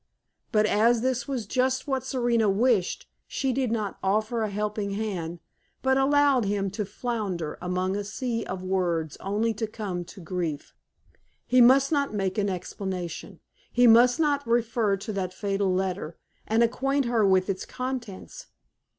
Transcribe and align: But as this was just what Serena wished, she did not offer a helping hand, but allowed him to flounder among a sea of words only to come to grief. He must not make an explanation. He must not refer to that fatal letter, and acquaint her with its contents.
But 0.51 0.65
as 0.65 1.01
this 1.01 1.27
was 1.27 1.45
just 1.45 1.85
what 1.85 2.03
Serena 2.03 2.49
wished, 2.49 3.07
she 3.27 3.53
did 3.53 3.71
not 3.71 3.99
offer 4.01 4.41
a 4.41 4.49
helping 4.49 4.93
hand, 4.93 5.41
but 5.83 5.95
allowed 5.95 6.45
him 6.45 6.71
to 6.71 6.85
flounder 6.85 7.55
among 7.61 7.95
a 7.95 8.03
sea 8.03 8.43
of 8.43 8.63
words 8.63 9.15
only 9.19 9.53
to 9.53 9.67
come 9.67 10.03
to 10.05 10.19
grief. 10.19 10.73
He 11.45 11.61
must 11.61 11.91
not 11.91 12.15
make 12.15 12.39
an 12.39 12.49
explanation. 12.49 13.41
He 13.71 13.85
must 13.85 14.19
not 14.19 14.47
refer 14.47 14.97
to 14.97 15.13
that 15.13 15.35
fatal 15.35 15.71
letter, 15.71 16.17
and 16.47 16.63
acquaint 16.63 17.05
her 17.05 17.23
with 17.23 17.47
its 17.47 17.63
contents. 17.67 18.47